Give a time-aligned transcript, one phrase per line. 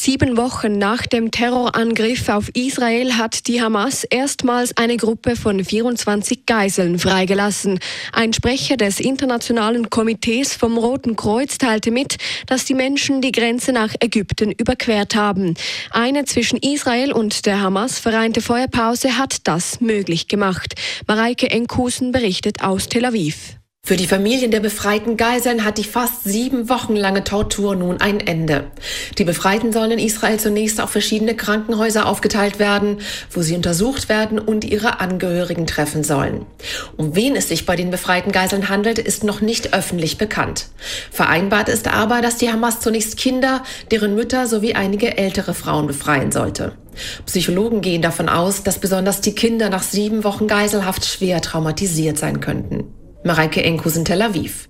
[0.00, 6.46] Sieben Wochen nach dem Terrorangriff auf Israel hat die Hamas erstmals eine Gruppe von 24
[6.46, 7.80] Geiseln freigelassen.
[8.12, 12.16] Ein Sprecher des Internationalen Komitees vom Roten Kreuz teilte mit,
[12.46, 15.54] dass die Menschen die Grenze nach Ägypten überquert haben.
[15.90, 20.76] Eine zwischen Israel und der Hamas vereinte Feuerpause hat das möglich gemacht.
[21.08, 23.58] Mareike Enkusen berichtet aus Tel Aviv.
[23.88, 28.20] Für die Familien der befreiten Geiseln hat die fast sieben Wochen lange Tortur nun ein
[28.20, 28.64] Ende.
[29.16, 32.98] Die Befreiten sollen in Israel zunächst auf verschiedene Krankenhäuser aufgeteilt werden,
[33.30, 36.44] wo sie untersucht werden und ihre Angehörigen treffen sollen.
[36.98, 40.66] Um wen es sich bei den befreiten Geiseln handelt, ist noch nicht öffentlich bekannt.
[41.10, 46.30] Vereinbart ist aber, dass die Hamas zunächst Kinder, deren Mütter sowie einige ältere Frauen befreien
[46.30, 46.72] sollte.
[47.24, 52.40] Psychologen gehen davon aus, dass besonders die Kinder nach sieben Wochen Geiselhaft schwer traumatisiert sein
[52.40, 52.97] könnten.
[53.24, 54.68] Mareike Enkus in Tel Aviv.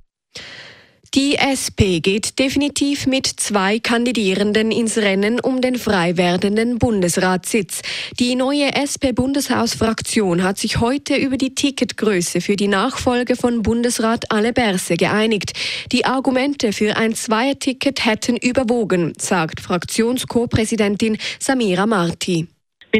[1.15, 7.81] Die SP geht definitiv mit zwei Kandidierenden ins Rennen um den frei werdenden Bundesratssitz.
[8.19, 14.53] Die neue SP-Bundeshausfraktion hat sich heute über die Ticketgröße für die Nachfolge von Bundesrat Alle
[14.53, 15.53] Berse geeinigt.
[15.93, 22.49] Die Argumente für ein Zweierticket hätten überwogen, sagt Fraktions-Co-Präsidentin Samira Marti.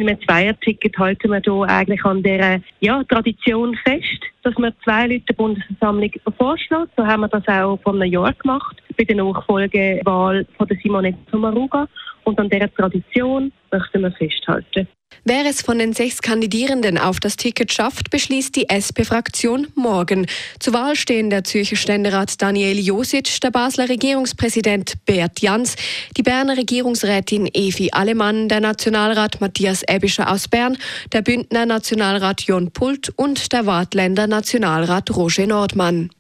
[0.05, 5.07] Mit einem Zweierticket halten wir hier eigentlich an der ja, Tradition fest dass man zwei
[5.07, 6.91] Leute der Bundesversammlung vorschlägt.
[6.97, 11.19] So haben wir das auch vor einem Jahr gemacht, bei der Nachfolgewahl von der Simonetta
[11.31, 11.87] Sommaruga.
[12.29, 14.87] Und an dieser Tradition möchten wir festhalten.
[15.25, 20.27] Wer es von den sechs Kandidierenden auf das Ticket schafft, beschließt die SP-Fraktion morgen.
[20.61, 25.77] Zur Wahl stehen der Zürcher Ständerat Daniel Josic, der Basler Regierungspräsident Bert Jans,
[26.19, 30.77] die Berner Regierungsrätin Evi Alemann, der Nationalrat Matthias Ebischer aus Bern,
[31.15, 36.11] der Bündner Nationalrat Jon Pult und der Wartländer Nationalrat Roger Nordmann.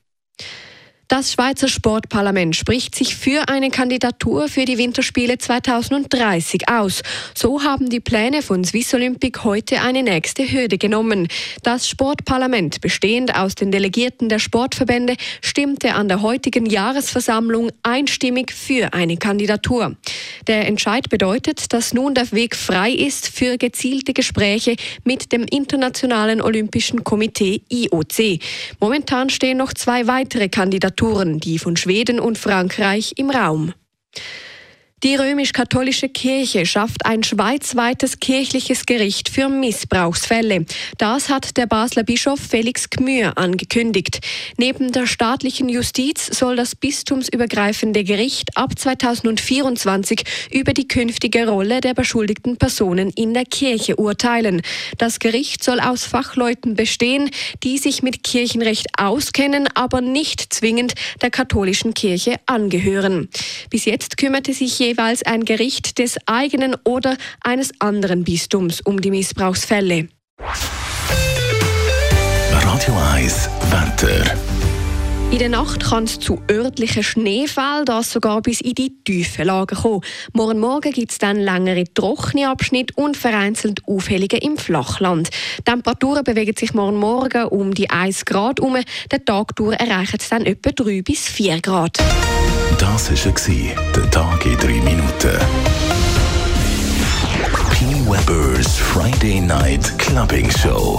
[1.10, 7.00] Das Schweizer Sportparlament spricht sich für eine Kandidatur für die Winterspiele 2030 aus.
[7.34, 11.28] So haben die Pläne von Swiss Olympic heute eine nächste Hürde genommen.
[11.62, 18.92] Das Sportparlament, bestehend aus den Delegierten der Sportverbände, stimmte an der heutigen Jahresversammlung einstimmig für
[18.92, 19.96] eine Kandidatur.
[20.46, 26.42] Der Entscheid bedeutet, dass nun der Weg frei ist für gezielte Gespräche mit dem Internationalen
[26.42, 28.40] Olympischen Komitee IOC.
[28.78, 33.72] Momentan stehen noch zwei weitere Kandidaturen Kandidaturen, die von Schweden und Frankreich im Raum.
[35.04, 40.66] Die römisch-katholische Kirche schafft ein schweizweites kirchliches Gericht für Missbrauchsfälle.
[40.98, 44.18] Das hat der Basler Bischof Felix Gmür angekündigt.
[44.56, 51.94] Neben der staatlichen Justiz soll das bistumsübergreifende Gericht ab 2024 über die künftige Rolle der
[51.94, 54.62] beschuldigten Personen in der Kirche urteilen.
[54.96, 57.30] Das Gericht soll aus Fachleuten bestehen,
[57.62, 63.28] die sich mit Kirchenrecht auskennen, aber nicht zwingend der katholischen Kirche angehören.
[63.70, 69.10] Bis jetzt kümmerte sich jeweils ein Gericht des eigenen oder eines anderen Bistums um die
[69.10, 70.08] Missbrauchsfälle.
[72.52, 74.67] Radio 1 Wetter.
[75.30, 79.76] In der Nacht kann es zu örtlichen Schneefällen, das sogar bis in die tiefen Lagen
[79.76, 80.00] kommen.
[80.32, 85.28] Morgen Morgen gibt es dann längere trockene Abschnitte und vereinzelt Aufhellungen im Flachland.
[85.58, 88.78] Die Temperaturen bewegen sich morgen Morgen um die 1 Grad um.
[89.10, 91.98] Der Tag durch erreichen es dann etwa 3 bis 4 Grad.
[92.78, 95.38] Das war der Tag in 3 Minuten.
[97.70, 97.84] P.
[98.10, 100.98] Weber's Friday Night Clubbing Show.